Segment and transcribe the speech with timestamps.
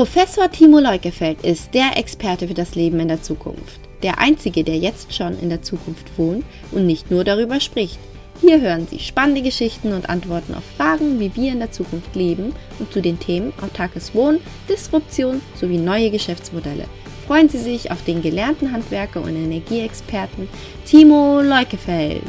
[0.00, 3.80] Professor Timo Leukefeld ist der Experte für das Leben in der Zukunft.
[4.02, 6.42] Der einzige, der jetzt schon in der Zukunft wohnt
[6.72, 7.98] und nicht nur darüber spricht.
[8.40, 12.54] Hier hören Sie spannende Geschichten und Antworten auf Fragen, wie wir in der Zukunft leben
[12.78, 14.40] und zu den Themen autarkes Wohnen,
[14.70, 16.86] Disruption sowie neue Geschäftsmodelle.
[17.26, 20.48] Freuen Sie sich auf den gelernten Handwerker und Energieexperten
[20.86, 22.22] Timo Leukefeld.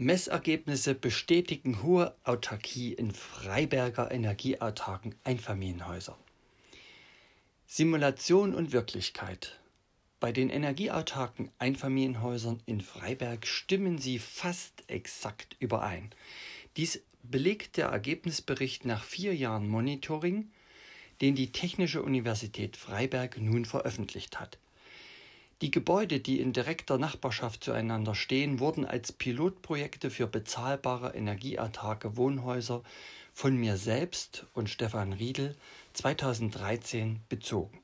[0.00, 6.14] Messergebnisse bestätigen hohe Autarkie in Freiberger energieautarken Einfamilienhäusern.
[7.66, 9.58] Simulation und Wirklichkeit.
[10.20, 16.10] Bei den energieautarken Einfamilienhäusern in Freiberg stimmen sie fast exakt überein.
[16.76, 20.52] Dies belegt der Ergebnisbericht nach vier Jahren Monitoring,
[21.20, 24.58] den die Technische Universität Freiberg nun veröffentlicht hat.
[25.60, 32.84] Die Gebäude, die in direkter Nachbarschaft zueinander stehen, wurden als Pilotprojekte für bezahlbare energieautarke Wohnhäuser
[33.32, 35.56] von mir selbst und Stefan Riedel
[35.94, 37.80] 2013 bezogen.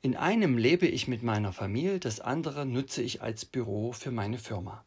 [0.00, 4.38] In einem lebe ich mit meiner Familie, das andere nutze ich als Büro für meine
[4.38, 4.82] Firma.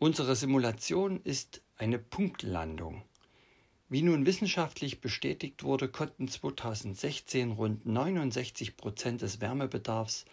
[0.00, 3.02] Unsere Simulation ist eine Punktlandung.
[3.88, 10.24] Wie nun wissenschaftlich bestätigt wurde, konnten 2016 rund 69 Prozent des Wärmebedarfs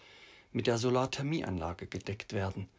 [0.53, 2.69] mit der Solarthermieanlage gedeckt werden.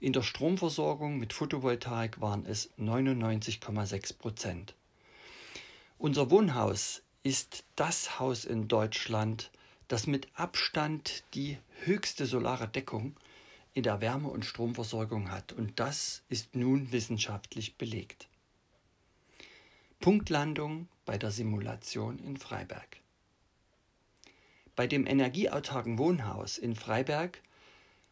[0.00, 4.74] In der Stromversorgung mit Photovoltaik waren es 99,6 Prozent.
[5.98, 9.50] Unser Wohnhaus ist das Haus in Deutschland,
[9.88, 13.16] das mit Abstand die höchste solare Deckung
[13.74, 15.52] in der Wärme- und Stromversorgung hat.
[15.52, 18.28] Und das ist nun wissenschaftlich belegt.
[20.00, 22.99] Punktlandung bei der Simulation in Freiberg.
[24.76, 27.42] Bei dem energieautarken Wohnhaus in Freiberg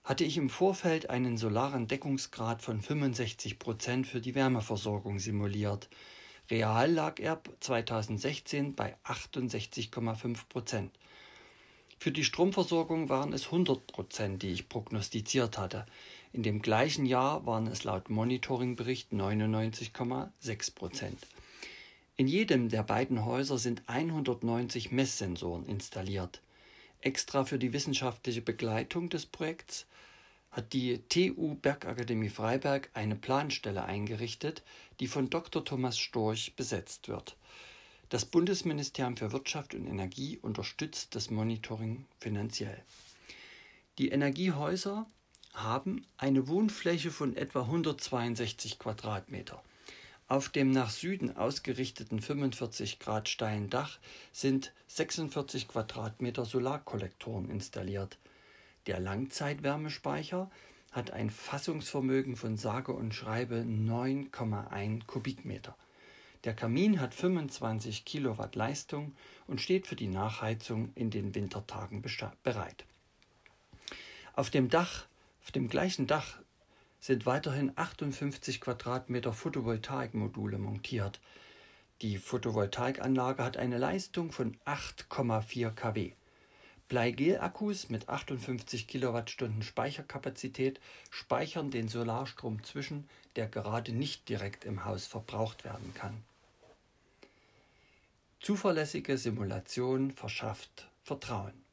[0.05, 5.89] hatte ich im Vorfeld einen solaren Deckungsgrad von 65 Prozent für die Wärmeversorgung simuliert.
[6.51, 10.98] Real lag er 2016 bei 68,5 Prozent.
[11.98, 15.85] Für die Stromversorgung waren es 100 Prozent, die ich prognostiziert hatte.
[16.33, 21.27] In dem gleichen Jahr waren es laut Monitoringbericht 99,6 Prozent.
[22.17, 26.40] In jedem der beiden Häuser sind 190 Messsensoren installiert.
[27.01, 29.86] Extra für die wissenschaftliche Begleitung des Projekts
[30.51, 34.63] hat die TU Bergakademie Freiberg eine Planstelle eingerichtet,
[34.98, 35.64] die von Dr.
[35.64, 37.37] Thomas Storch besetzt wird.
[38.08, 42.83] Das Bundesministerium für Wirtschaft und Energie unterstützt das Monitoring finanziell.
[43.98, 45.07] Die Energiehäuser
[45.53, 49.63] haben eine Wohnfläche von etwa 162 Quadratmeter.
[50.28, 53.98] Auf dem nach Süden ausgerichteten 45 Grad steilen Dach
[54.30, 58.18] sind 46 Quadratmeter Solarkollektoren installiert.
[58.86, 60.50] Der Langzeitwärmespeicher
[60.92, 65.74] hat ein Fassungsvermögen von sage und schreibe 9,1 Kubikmeter.
[66.45, 69.14] Der Kamin hat 25 Kilowatt Leistung
[69.46, 72.05] und steht für die Nachheizung in den Wintertagen
[72.42, 72.84] bereit.
[74.34, 75.06] Auf dem Dach,
[75.42, 76.39] auf dem gleichen Dach
[77.01, 81.20] sind weiterhin 58 Quadratmeter Photovoltaikmodule montiert.
[82.03, 86.13] Die Photovoltaikanlage hat eine Leistung von 8,4 kW.
[86.89, 95.07] Bleigel-Akkus mit 58 Kilowattstunden Speicherkapazität speichern den Solarstrom zwischen, der gerade nicht direkt im Haus
[95.07, 96.25] verbraucht werden kann.
[98.41, 101.67] Zuverlässige Simulation verschafft Vertrauen.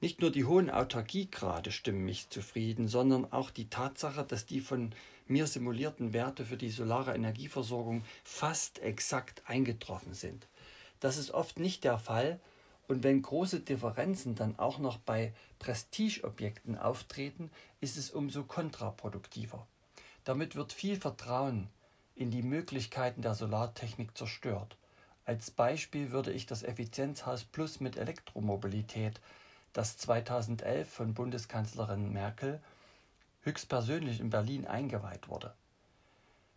[0.00, 4.94] Nicht nur die hohen Autarkiegrade stimmen mich zufrieden, sondern auch die Tatsache, dass die von
[5.26, 10.46] mir simulierten Werte für die solare Energieversorgung fast exakt eingetroffen sind.
[11.00, 12.40] Das ist oft nicht der Fall
[12.88, 17.50] und wenn große Differenzen dann auch noch bei Prestigeobjekten auftreten,
[17.80, 19.66] ist es umso kontraproduktiver.
[20.24, 21.68] Damit wird viel Vertrauen
[22.16, 24.76] in die Möglichkeiten der Solartechnik zerstört.
[25.24, 29.20] Als Beispiel würde ich das Effizienzhaus Plus mit Elektromobilität
[29.72, 32.60] das 2011 von Bundeskanzlerin Merkel
[33.42, 35.54] höchstpersönlich in Berlin eingeweiht wurde.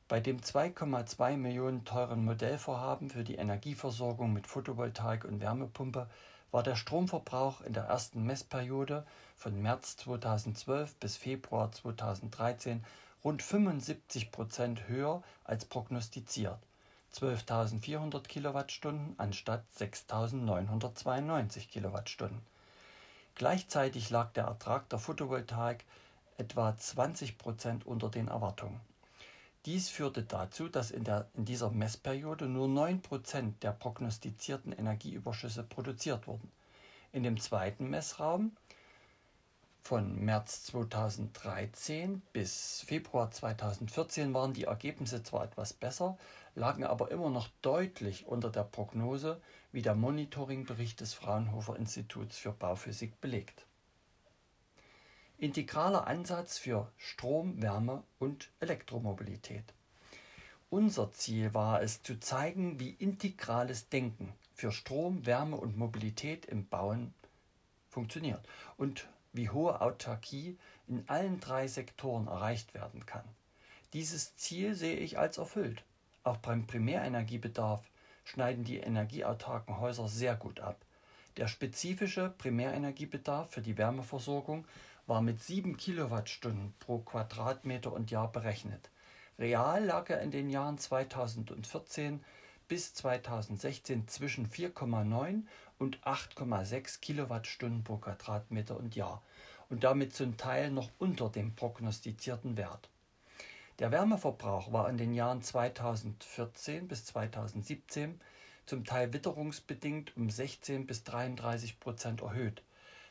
[0.08, 6.10] Bei dem 2,2 Millionen teuren Modellvorhaben für die Energieversorgung mit Photovoltaik und Wärmepumpe
[6.52, 9.06] war der Stromverbrauch in der ersten Messperiode
[9.36, 12.86] von März 2012 bis Februar 2013
[13.24, 16.60] rund 75 Prozent höher als prognostiziert,
[17.14, 22.53] 12.400 Kilowattstunden anstatt 6.992 Kilowattstunden.
[23.36, 25.86] Gleichzeitig lag der Ertrag der Photovoltaik
[26.38, 28.80] etwa 20 Prozent unter den Erwartungen.
[29.66, 35.64] Dies führte dazu, dass in, der, in dieser Messperiode nur 9 Prozent der prognostizierten Energieüberschüsse
[35.64, 36.52] produziert wurden.
[37.12, 38.52] In dem zweiten Messraum
[39.82, 46.18] Von März 2013 bis Februar 2014 waren die Ergebnisse zwar etwas besser,
[46.56, 49.42] lagen aber immer noch deutlich unter der Prognose,
[49.72, 53.66] wie der Monitoringbericht des Fraunhofer Instituts für Bauphysik belegt.
[55.38, 59.74] Integraler Ansatz für Strom, Wärme und Elektromobilität.
[60.70, 66.68] Unser Ziel war es, zu zeigen, wie integrales Denken für Strom, Wärme und Mobilität im
[66.68, 67.14] Bauen
[67.90, 68.48] funktioniert
[68.78, 70.58] und wie hohe Autarkie
[70.88, 73.26] in allen drei Sektoren erreicht werden kann.
[73.94, 75.84] Dieses Ziel sehe ich als erfüllt.
[76.24, 77.82] Auch beim Primärenergiebedarf
[78.24, 80.86] schneiden die energieautarken Häuser sehr gut ab.
[81.36, 84.66] Der spezifische Primärenergiebedarf für die Wärmeversorgung
[85.06, 88.90] war mit 7 Kilowattstunden pro Quadratmeter und Jahr berechnet.
[89.38, 92.24] Real lag er in den Jahren 2014
[92.70, 95.42] bis 2016 zwischen 4,9
[95.80, 99.22] und 8,6 Kilowattstunden pro Quadratmeter und Jahr
[99.70, 102.90] und damit zum Teil noch unter dem prognostizierten Wert.
[103.80, 108.22] Der Wärmeverbrauch war in den Jahren 2014 bis 2017
[108.68, 112.62] zum Teil witterungsbedingt um 16 bis 33 Prozent erhöht.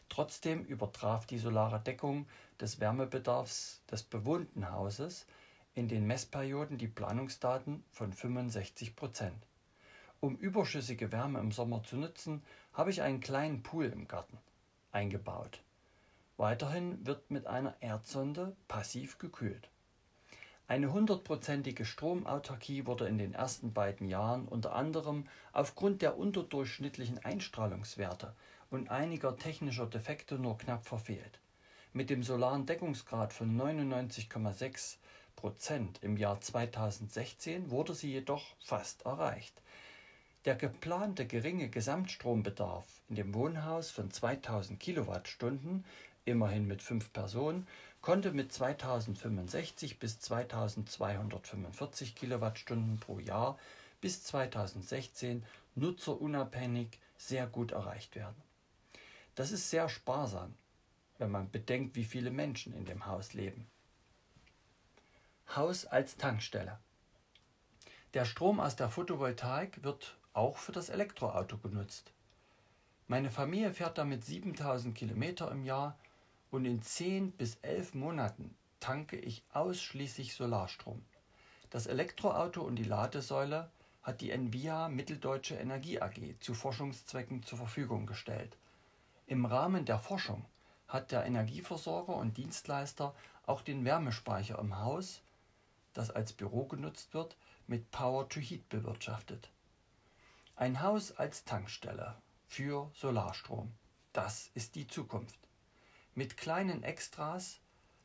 [0.08, 2.26] Trotzdem übertraf die solare Deckung
[2.60, 5.26] des Wärmebedarfs des bewohnten Hauses
[5.74, 9.46] in den Messperioden die Planungsdaten von 65 Prozent.
[10.20, 14.38] Um überschüssige Wärme im Sommer zu nutzen, habe ich einen kleinen Pool im Garten
[14.92, 15.60] eingebaut.
[16.36, 19.68] Weiterhin wird mit einer Erdsonde passiv gekühlt.
[20.68, 28.34] Eine hundertprozentige Stromautarkie wurde in den ersten beiden Jahren unter anderem aufgrund der unterdurchschnittlichen Einstrahlungswerte
[28.70, 31.40] und einiger technischer Defekte nur knapp verfehlt.
[31.92, 34.96] Mit dem solaren Deckungsgrad von 99,6
[35.36, 39.60] Prozent im Jahr 2016 wurde sie jedoch fast erreicht.
[40.44, 45.84] Der geplante geringe Gesamtstrombedarf in dem Wohnhaus von 2000 Kilowattstunden,
[46.24, 47.66] immerhin mit fünf Personen,
[48.02, 53.58] konnte mit 2065 bis 2245 Kilowattstunden pro Jahr
[54.00, 55.44] bis 2016
[55.76, 58.42] nutzerunabhängig sehr gut erreicht werden.
[59.36, 60.54] Das ist sehr sparsam,
[61.18, 63.66] wenn man bedenkt, wie viele Menschen in dem Haus leben.
[65.54, 66.78] Haus als Tankstelle.
[68.14, 72.12] Der Strom aus der Photovoltaik wird auch für das Elektroauto genutzt.
[73.06, 75.96] Meine Familie fährt damit 7000 Kilometer im Jahr
[76.52, 81.02] und in 10 bis 11 Monaten tanke ich ausschließlich Solarstrom.
[81.70, 83.70] Das Elektroauto und die Ladesäule
[84.02, 88.58] hat die Envia Mitteldeutsche Energie AG zu Forschungszwecken zur Verfügung gestellt.
[89.26, 90.44] Im Rahmen der Forschung
[90.88, 93.14] hat der Energieversorger und Dienstleister
[93.46, 95.22] auch den Wärmespeicher im Haus,
[95.94, 97.34] das als Büro genutzt wird,
[97.66, 99.50] mit Power-to-Heat bewirtschaftet.
[100.54, 103.72] Ein Haus als Tankstelle für Solarstrom.
[104.12, 105.38] Das ist die Zukunft.
[106.14, 107.58] Mit kleinen Extras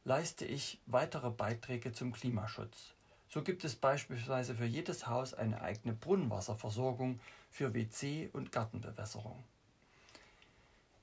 [0.06, 2.94] leiste ich weitere Beiträge zum Klimaschutz.
[3.28, 7.20] So gibt es beispielsweise für jedes Haus eine eigene Brunnenwasserversorgung
[7.50, 9.44] für WC und Gartenbewässerung.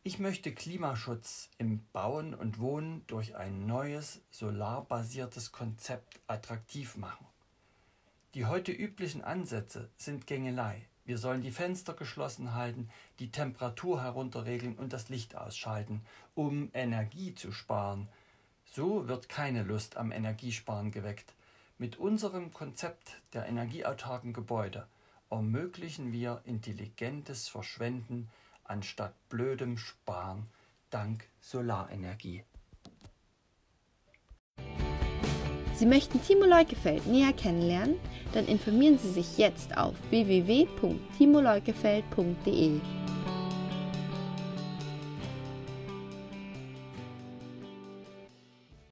[0.03, 7.27] Ich möchte Klimaschutz im Bauen und Wohnen durch ein neues solarbasiertes Konzept attraktiv machen.
[8.33, 10.89] Die heute üblichen Ansätze sind Gängelei.
[11.05, 16.01] Wir sollen die Fenster geschlossen halten, die Temperatur herunterregeln und das Licht ausschalten,
[16.35, 18.09] um Energie zu sparen.
[18.65, 21.35] So wird keine Lust am Energiesparen geweckt.
[21.77, 24.87] Mit unserem Konzept der energieautarken Gebäude
[25.31, 28.31] ermöglichen wir intelligentes Verschwenden
[28.63, 30.47] anstatt blödem Sparen
[30.91, 32.45] dank Solarenergie.
[35.85, 37.97] Sie möchten Timo Leukefeld näher kennenlernen?
[38.33, 42.81] Dann informieren Sie sich jetzt auf www.timoleukefeld.de.